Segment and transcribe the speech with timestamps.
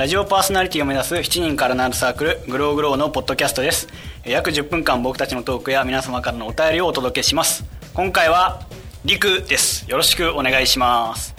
[0.00, 3.86] ラジオパーソナリティを目指す7人からなるサークルグローグローのポッドキャストです。
[4.24, 7.66] 約10分間僕たちのトークや皆様からのお便りをお届けします。
[7.92, 8.62] 今回は
[9.04, 9.84] りくです。
[9.90, 11.34] よろしくお願いします。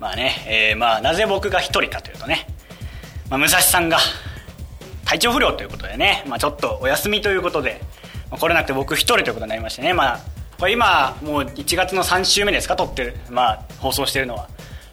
[0.00, 2.48] まあね、えー、まあなぜ僕が一人かというとね、
[3.30, 3.98] まあ、武蔵さんが
[5.04, 7.80] 体調不良ということでね、まあ、ちょっとお休みということで、
[8.28, 10.20] まあ、来れなくて僕一人ということになりましてねまあ
[10.58, 14.48] これ今もう1月の3週目ですか撮ってるまあ放送してるのは。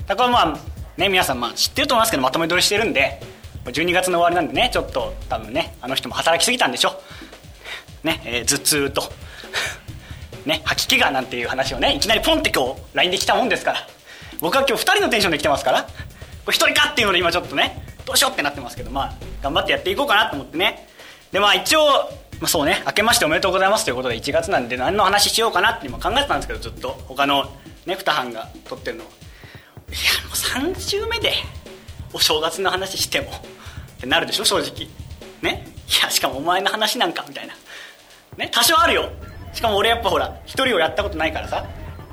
[0.05, 3.21] だからまあね皆さんまあ知ってると思いますけどまとめ撮りしてるんで
[3.65, 7.01] 12月の終わりなんでねちょっと多分ねあの人も働きすぎたんでしょ。
[8.03, 9.03] ね、えー、頭痛と
[10.45, 13.87] ね吐き気がなんていう話をねいきなりポンって今日 LINE で来たもんですから。
[14.39, 15.83] 僕は今日2人のテンションで来てますから。
[15.83, 20.87] これ1人かっていうので今ちょっとねどうしようってなってますけどまあ頑張ってやっていこうかなと思ってね。
[21.31, 21.85] でまあ一応、
[22.39, 27.43] まあ、そうね明けましておめでとうございますということで1月なんで何の話しようかなって今考えてたんですけどずっと他の
[27.85, 29.07] ね2班が撮ってるのい
[29.93, 31.33] やもう3週目で
[32.13, 33.31] お正月の話してもっ
[33.99, 34.87] てなるでしょ正直。
[35.41, 35.67] ね？
[35.87, 37.53] いやしかもお前の話なんかみたいな。
[38.37, 38.49] ね？
[38.51, 39.09] 多少あるよ。
[39.53, 41.65] しかも俺やっぱほら一人をやったことないからさ。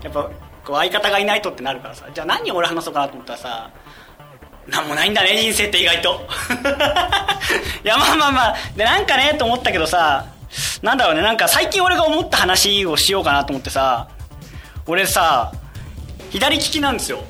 [0.03, 0.31] やっぱ
[0.65, 2.07] こう相方がいないとってなるからさ。
[2.13, 3.71] じゃあ何俺話そうかなと思ったらさ
[4.69, 6.21] 何もないんだね人生って意外と。
[7.85, 8.57] いやまあまあまあ。
[8.77, 10.27] でなんかねと思ったけどさ
[10.83, 14.09] なんだろうねなんか最近俺が思った話をしようかなと思ってさ
[14.87, 15.53] 俺さ
[16.31, 17.25] 左利きなんですよ。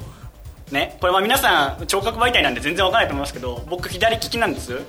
[0.70, 4.80] ねこれまあ皆さん聴覚媒体なんで全然わからないと思いますけど僕左利きなんです。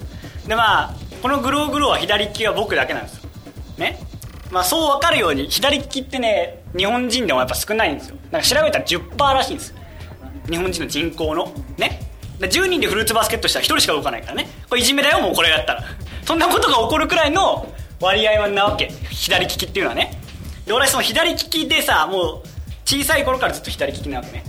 [0.47, 3.29] でまあこのグローグローは左利きは僕だけなんですよ。
[3.77, 3.99] ね。
[4.51, 8.17] まあそう分かるように左利きってね日本人でもやっぱ少ないんですよ。
[8.31, 9.73] なんか調べたら10%らしいんです。
[10.49, 11.51] 日本人の人口の。
[11.77, 12.01] ね。
[12.39, 14.47] 10人でフルーツバスケットしたら1人しか動かないからね。
[14.69, 15.83] これいじめだよもうこれやったら。
[16.23, 18.91] そんなことが起こるくらいの割合なわけ。
[19.09, 20.19] 左利きっていうのはね。
[20.65, 22.43] で俺その左利きでさもう
[22.85, 24.43] 小さい頃からずっと左利きなわけね。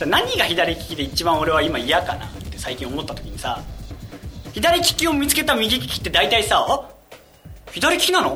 [0.00, 3.60] 何が左利きで一番俺は今嫌かなって最近思った時にさ
[4.52, 6.88] 左利きを見つけた右利きって大体さ「あ
[7.72, 8.34] 左利きなの?」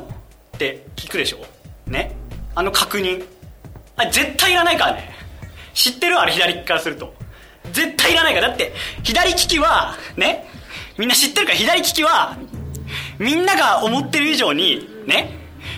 [0.56, 1.44] って聞くでしょ？
[1.86, 2.14] ね？
[2.54, 3.24] あの確認。
[3.96, 5.12] あ絶対いらないからね。
[5.74, 6.18] 知ってる？
[6.18, 7.14] あれ左利きからすると。
[7.72, 8.48] 絶対いらないから。
[8.48, 10.48] だって左利きはね？
[10.96, 11.52] みんな知ってるか？
[11.52, 12.36] ら左利きは
[13.18, 15.36] みんなが思ってる以上にね？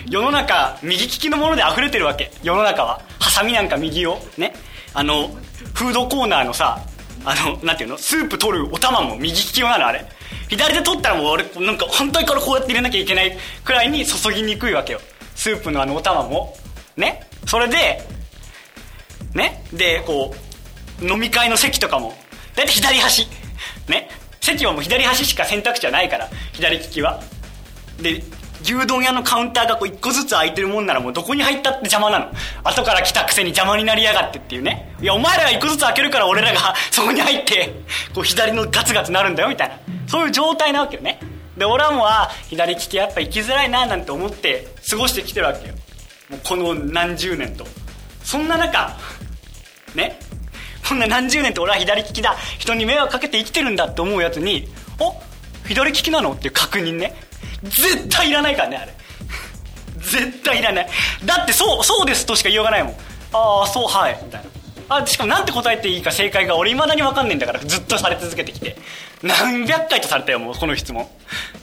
[0.09, 2.31] 世の中右利きのもので溢れてるわけ。
[2.41, 3.01] 世の中は。
[3.19, 4.19] ハサミなんか右を。
[4.37, 4.53] ね？
[4.93, 5.29] あの
[5.73, 6.79] フードコーナーのさ
[7.23, 7.97] あのなんていうの？
[7.97, 10.05] スープ取るお玉も右利き用なのあれ。
[10.49, 14.99] 左で取ったらもう俺なんか本当にこれこうやって入れなきゃいけないくらいに注ぎにくいわけよ。
[15.35, 16.57] スープのあのお玉も。
[16.97, 17.27] ね？
[17.47, 18.01] それで
[19.33, 19.63] ね？
[19.71, 20.35] でこ
[21.01, 22.13] う飲み会の席とかも。
[22.55, 23.27] 大体左端。
[23.87, 24.09] ね？
[24.41, 27.21] 席はもう左端しか選択肢はないから左利きは。
[28.01, 28.23] で
[28.63, 32.31] 牛丼屋のカウンターがこう一個ずつ空いてるもんならもうどこに入ったって邪魔なの。
[32.63, 34.95] 後から来たくせに邪魔になりやがってっていうね。
[35.01, 37.73] いやお前らが一個ずつ開けるから俺らがそこに入って
[38.13, 39.75] こう左のガツガツなるんだよみたいな。
[40.07, 41.19] そういう状態なわけよね。
[41.57, 42.07] で俺はもう
[42.49, 45.73] 左利きやっぱ生きづらいななんて思って過ごしてきてるわけよ。
[46.29, 47.65] もうこの何十年と。
[48.23, 48.97] そんな中
[49.95, 50.19] ね。
[50.87, 52.35] こんな何十年と俺は左利きだ。
[52.59, 54.67] 人に迷惑かけて生きてるんだって思うやつに
[54.99, 55.15] 「お
[55.67, 57.15] 左利きなの?」っていう確認ね。
[57.63, 58.93] 絶対いらないからねあれ。
[59.99, 60.89] 絶対いらない。
[61.25, 62.93] だってそうそうですとしか言いようがないもん。
[63.33, 64.19] ああそうはい。
[64.23, 64.97] みたいな。
[64.97, 68.75] あしかもなんて答えていいか正解が俺いまだに分かんねえんだからずっとされ続けてきて。
[69.21, 71.07] 何百回とされたよもうこの質問。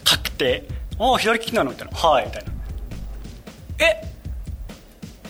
[0.04, 0.64] 確定。
[0.98, 1.70] ああ左利きなの？
[1.70, 1.98] みたいな。
[1.98, 2.52] はいみたいな。
[3.86, 4.02] え？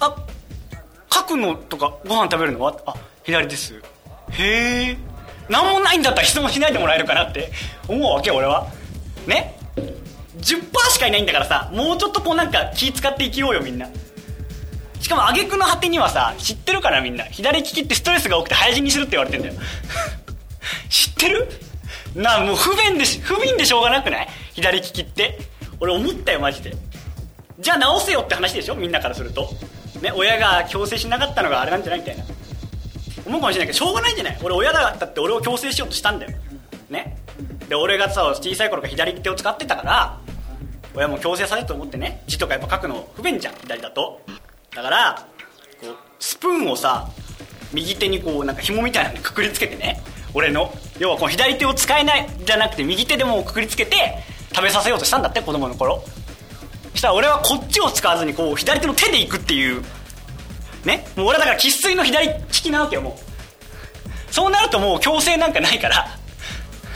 [0.00, 0.17] あ
[1.12, 2.61] 書くのとかご飯食べるの？
[2.61, 3.75] はあ左です。
[4.31, 4.97] へえ
[5.49, 7.50] 何もないんだったら質問しないでもらえるかなって
[7.89, 8.67] 思うわけ俺は。
[9.27, 9.57] ね？
[10.41, 13.88] 10%しかいないんだからさもうちょっとこうなんか気使って生きようよみんな。
[15.00, 17.25] しかも挙句の果てにはさ知ってるからみんな。
[17.25, 19.54] 左利きってストレスが多くて早死にするって言われてんだよ。
[20.91, 21.49] 知ってる？
[22.15, 24.28] なあもう不便でし不憫でしょうがなくない？
[24.54, 25.38] 左利きって。
[25.81, 26.75] 俺思ったよマジで。
[27.60, 28.75] じゃあ直せよって話でしょ？
[28.75, 29.50] みんなからすると。
[30.02, 32.25] ね親が強制しなかったのがあれなんじゃないみたいな。
[33.26, 34.38] 思うかもしれないけどしょうがないんじゃない？
[34.43, 36.32] 俺親だったって俺を強制しようとしたんだよ。
[36.90, 37.17] ね？
[37.69, 40.19] で俺がさ小さい頃から左手を使ってたから
[40.94, 44.20] 親も強制されると思ってね字とかやっぱ書くの不便じゃん左だと。
[44.75, 45.26] だから
[45.81, 47.08] こうスプーンをさ
[47.73, 50.02] 右手にこうなんか紐みたいなのにくくりつけてね
[50.35, 50.73] 俺の。
[50.99, 53.96] 要はこの左手を使えないじゃなくて右手でもくくりつけて
[54.52, 56.02] 食べさせようとしたんだって子供の頃。
[56.94, 59.82] したら俺はこっちを使わずにこう左手の手でいくっていう
[60.85, 61.06] ね。
[61.17, 63.17] もう俺だから生粋の左利きなわけよも
[64.31, 64.32] う。
[64.32, 66.08] そうなるともう強制なんかないから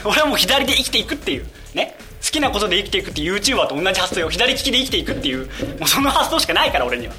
[0.03, 1.95] 俺はもう左で生きていくっていうね。
[2.23, 4.29] 好きなことで生きていくっていう YouTuber と同じ発想よ。
[4.29, 5.47] 左利きで生きていくっていう。
[5.79, 7.13] もうその発想しかないから俺には。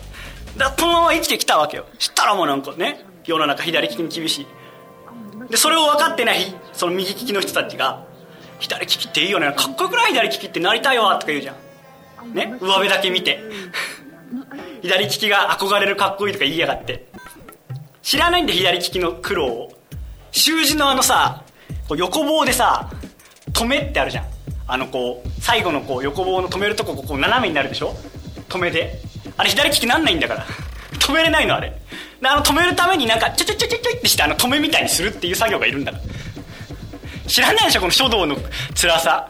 [0.57, 1.87] だからこのまま生きてきたわけよ。
[1.99, 4.47] したらもうなんかね世の中左利きに厳しい。
[5.51, 8.07] でそれを分かってないその右利きの人たちが
[8.61, 9.53] 左利きっていいよね。
[9.53, 10.13] かっこよくない？
[10.13, 11.55] 左利きってなりたいわとか言うじゃ
[12.25, 12.33] ん。
[12.33, 12.57] ね？
[12.61, 13.41] 上辺だけ見て。
[14.81, 17.07] 左利きが憧れるかっこいいとか言いやがって。
[18.03, 19.73] 知らないんで左利きの苦労を。
[20.33, 21.43] 習字のあのさ
[21.89, 22.91] こう横棒でさ
[23.53, 24.34] 止めってあるじゃん。
[24.67, 27.95] あのこう最後のこう横棒の止めるとここう斜めになるでしょ？
[28.49, 29.01] 止めで
[29.37, 30.47] あれ左利きなんないんだから。
[31.01, 31.73] 止めれないのあれ。
[32.23, 36.05] あの止めるためになんかちょちょちょちょちょってしてあの止めみたいにするっていう作業がいるんだから。
[37.29, 37.81] 知らないでしょ？
[37.81, 38.37] この書道の
[38.75, 39.29] 辛さ。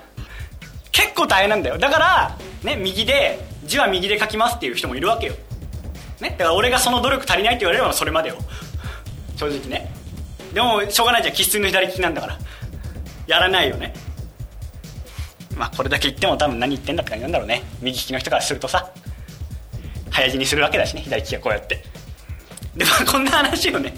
[0.93, 1.79] 結構大変なんだよ。
[1.79, 5.35] だからね右で字は右で書きますっていう人もいるわけよ。
[6.21, 6.31] ね？
[6.39, 8.37] だから俺がその努力足りないって言われればそれまでよ。
[9.37, 9.93] 正直ね。
[10.53, 11.35] でもしょうがないじゃん。
[11.35, 12.39] 生粋の左利きなんだから。
[13.27, 13.93] やらないよね。
[15.57, 17.63] まあこれだけ言っても多分何言ってんだって感じなんだろうね。
[17.81, 18.91] 右利きの人からするとさ。
[20.11, 21.03] 早死にするわけだしね。
[21.03, 21.83] 左利きがこうやって。
[22.77, 23.95] でまあこんな話をね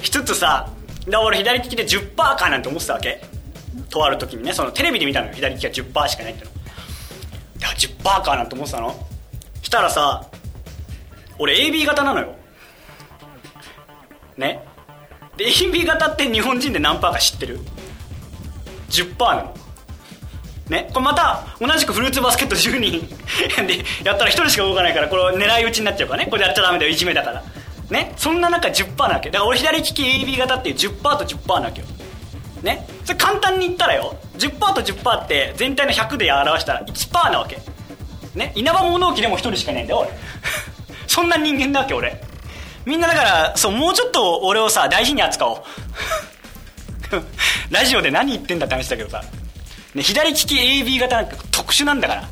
[0.00, 0.68] 一つさ
[1.08, 3.22] だ俺左利きで10%かなんて思ってたわけ。
[3.90, 5.34] とある時にねそのテレビで見たのよ。
[5.34, 6.50] 左利きが10%しかないっての。
[6.50, 6.54] い
[7.60, 9.06] や10%かなんて思ってたの。
[9.62, 10.26] したらさ
[11.38, 12.34] 俺 AB 型なのよ。
[14.36, 14.64] ね。
[15.36, 17.60] で AB 型って日本人で何パーか知ってる
[18.88, 19.54] ？10%なの。
[20.72, 23.06] ね、これまた同じくフルーツバスケット10人。
[23.66, 26.30] でやったら1人しか動かないからこれ狙い撃ちになっちゃうからね。
[26.30, 27.42] これやっちゃダメだよいじめだから。
[27.90, 29.28] ねそんな中10%なわけ。
[29.28, 31.86] だから俺左利き AB 型っていう10%と10%なわけよ。
[32.62, 37.58] ねそれ簡単に言ったらよ10%と10%って全体の100で表したら1%なわけ。
[38.34, 40.10] ね稲葉物置でも1人しかいないんだよ俺。
[41.06, 42.18] そんな人間だわけ俺。
[42.86, 45.62] みんなだからそうもうちょっと俺をさ大事に扱おう。
[47.68, 49.22] ラジオで何言ってんだって話だけどさ。
[49.94, 52.28] ね、左利き AB 型なんか特殊なんだから。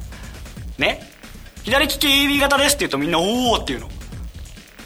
[0.78, 1.10] ね。
[1.62, 3.88] 左利き AB 型ですって言うとみんなおおっていうの。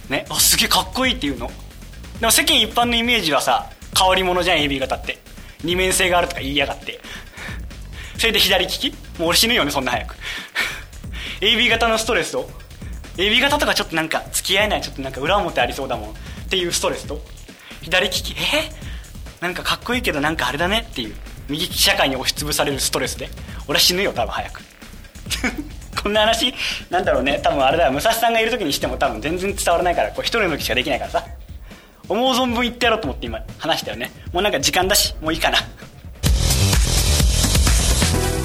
[0.09, 0.27] ね。
[0.29, 1.51] あすげえかっこいいっていうの。
[2.21, 5.19] でも世間一般のイメージはさ変わり者じゃん AB 型って。
[5.63, 7.01] 二面性があるとか言いやがって。
[8.19, 8.91] それで左利き？
[9.19, 10.17] もう俺死ぬよねそんな早く。
[11.41, 12.51] AB 型のストレスと
[13.17, 16.11] AB 型とかちょっとなんか付き合えないちょっとなんか裏表ありそうだもん。
[16.11, 16.13] っ
[16.49, 17.23] ていうストレスと。
[17.83, 18.33] 左利き？
[18.33, 18.71] え？
[19.41, 21.15] なんかかっこいいけどなんかあれだねっていう。
[21.49, 23.29] 右利き社会に押しつぶされるストレスで
[23.69, 24.63] 俺は死ぬよ多分早く。
[26.03, 26.55] こんな話
[26.91, 27.93] なんだろうね多分あれだよ。
[27.93, 31.25] 武蔵さんがいる時にしても多分全然伝わらないからこう一人の時しかできないからさ。
[32.07, 34.11] 思う存分言ってやろうと思って今話したよね。
[34.33, 35.59] もうなんか時間だしもういいかな。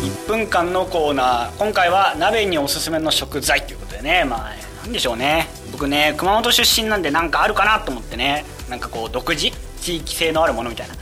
[0.01, 1.57] 1分間のコーナー。
[1.57, 4.23] 今回は鍋におすすめの食材ということでね。
[4.23, 4.53] まあ
[4.83, 5.47] 何でしょうね。
[5.73, 8.45] 僕ね熊本出身なんでなんかあるかなと思ってね。
[8.69, 9.51] なんかこう独自？
[9.81, 10.95] 地域性のあるものみたいな。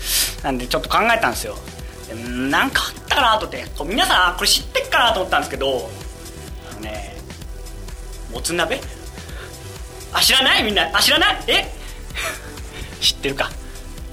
[0.44, 1.56] なんでちょっと考えたんですよ。
[2.15, 5.89] なんかあったかなと思ってこう皆さんこれ知ってっかなと思ったんですけど
[6.71, 7.15] あのね
[8.31, 8.80] もつ鍋？
[10.13, 10.63] あ知らない？
[10.63, 11.38] みんなあ知らない？
[11.48, 11.71] え？
[13.01, 13.51] 知ってるか。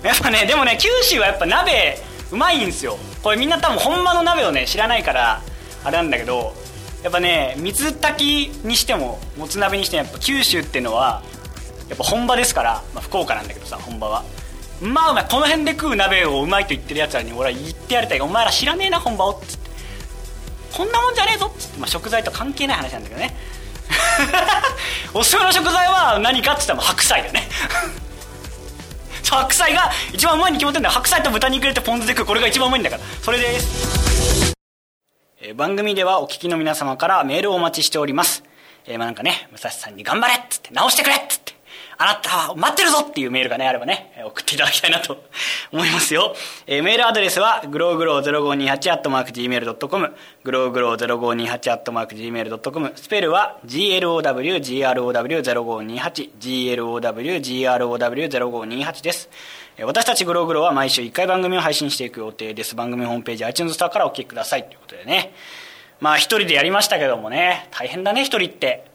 [0.03, 1.99] やっぱねでもね九州はやっぱ鍋
[2.31, 2.99] うまいんですよ。
[3.23, 5.41] これみんな多分本場の鍋をね知らないから
[5.83, 6.55] あれなんだけど
[7.03, 11.23] やっぱね水炊きにしてももつ鍋にしてもやっぱ九州っていうのは
[11.89, 14.25] やっぱ本場ですから、まあ、福岡なんだけどさ本場は。
[14.81, 19.65] まあお前この辺で食う鍋をうまいと言ってるやつらに俺は言ってやりたいお前ら知らねえな本場をっつって。
[20.77, 23.37] こんなもんじゃねえぞっつって、まあ、食材と関係ない話なんだけどね。
[25.15, 27.49] おすすめの食材は何かっつったら白菜だよね。
[29.31, 30.93] 白菜が一番うまいに決まってんだよ。
[30.93, 32.27] 白菜と豚肉入れてポン酢で食う。
[32.27, 33.03] これが一番うまいんだから。
[33.23, 34.55] それです。
[35.41, 38.43] え番組ではお聞きの皆様からメールをお待ちしております。
[38.87, 41.44] えー、まあなんかね武蔵さんに頑張れっつって直してくれっつって。
[41.97, 45.23] あなた待ってるぞっていうメールがね、あればね、送っていただきたいなと
[45.73, 46.35] 思いますよ。
[46.67, 56.31] えー、メールアドレスは、グローグロー 0528-gmail.com、グローグロー 0528-gmail.com、スペルは、glowgrow0528、
[57.91, 59.29] glowgrow0528 です。
[59.83, 62.77] 私たちグローグローは毎週1回番組を配信していく予定です。
[62.77, 65.35] 番組ホームページ iTunes スターからお聞きくださいということでね。
[66.01, 68.94] まあ一人でやりましたけどもね、大変だね一人って。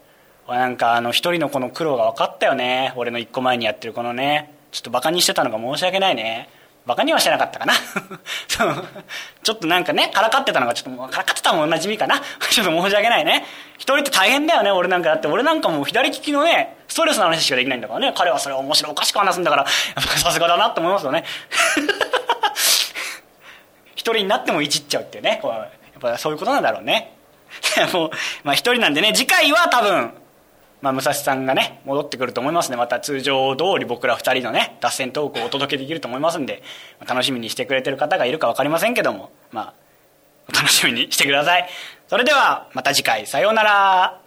[0.56, 2.92] なんかあの一人のこの苦労が分かったよね。
[2.96, 4.54] 俺の一個前にやってるこのね。
[4.72, 6.48] ちょっとバカにしてたのが申し訳ないね。
[6.86, 7.74] バカにはしてなかったかな。
[8.48, 8.84] そう。
[9.42, 12.20] ちょっとなんかねからかってたのがちょっとからかってたもんなじみかな。
[12.50, 13.44] ちょっと申し訳ないね。
[13.76, 14.70] 一人って大変だよね。
[14.70, 15.28] 俺なんかだって。
[15.28, 18.12] 俺なんかもう左利きのねストレスの話しかできないんだからね。
[18.16, 19.66] 彼はそれを面白おかしく話すんだから。
[19.66, 21.24] さすがだなって思いますよね。
[23.94, 25.40] 一人になってもいじっちゃうっていうね。
[25.44, 25.50] や
[25.98, 27.12] っぱそういうことなんだろうね。
[27.92, 28.10] もう
[28.42, 29.12] まあ一人なんでね。
[29.14, 30.14] 次回は多分
[30.82, 32.76] まあ、武蔵さんがね戻ってくると思いますね。
[32.76, 36.62] また通常通り僕ら2人のね脱線トークをお届けできると思いますんで
[37.06, 39.74] 楽しみにしてくれてる方がいるか分かりませんけどもまあ
[40.48, 41.68] お楽しみにしてください。
[42.08, 43.26] それではまた次回。
[43.26, 44.19] さようなら。